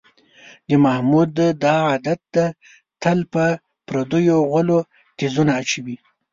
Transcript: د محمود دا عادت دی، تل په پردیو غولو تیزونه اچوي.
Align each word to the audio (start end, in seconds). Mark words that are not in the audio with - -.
د 0.67 0.69
محمود 0.85 1.29
دا 1.63 1.73
عادت 1.89 2.19
دی، 2.33 2.45
تل 3.01 3.19
په 3.33 3.45
پردیو 3.87 4.37
غولو 4.51 4.79
تیزونه 5.17 5.51
اچوي. 5.61 5.97